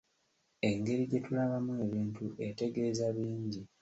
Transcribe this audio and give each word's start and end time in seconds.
Engeri 0.69 1.03
gye 1.11 1.19
tulabamu 1.25 1.73
ebintu 1.85 2.25
etegeeza 2.47 3.05
bingi. 3.15 3.61